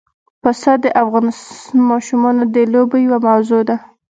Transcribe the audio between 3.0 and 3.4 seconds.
یوه